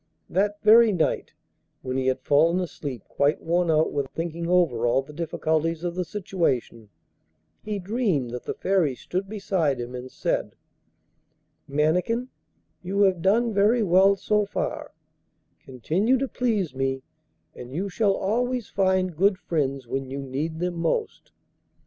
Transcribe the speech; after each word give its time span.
That 0.31 0.59
very 0.63 0.91
night, 0.91 1.33
when 1.83 1.95
he 1.95 2.07
had 2.07 2.21
fallen 2.23 2.59
asleep 2.59 3.03
quite 3.07 3.39
worn 3.39 3.69
out 3.69 3.93
with 3.93 4.07
thinking 4.09 4.47
over 4.49 4.87
all 4.87 5.03
the 5.03 5.13
difficulties 5.13 5.83
of 5.83 5.93
the 5.93 6.03
situation, 6.03 6.89
he 7.61 7.77
dreamed 7.77 8.31
that 8.31 8.45
the 8.45 8.55
Fairy 8.55 8.95
stood 8.95 9.29
beside 9.29 9.79
him, 9.79 9.93
and 9.93 10.11
said: 10.11 10.55
'Mannikin, 11.67 12.29
you 12.81 13.01
have 13.01 13.21
done 13.21 13.53
very 13.53 13.83
well 13.83 14.15
so 14.15 14.43
far; 14.43 14.91
continue 15.63 16.17
to 16.17 16.27
please 16.27 16.73
me 16.73 17.03
and 17.53 17.71
you 17.71 17.87
shall 17.87 18.15
always 18.15 18.69
find 18.69 19.15
good 19.15 19.37
friends 19.37 19.85
when 19.85 20.09
you 20.09 20.17
need 20.23 20.57
them 20.57 20.77
most. 20.79 21.31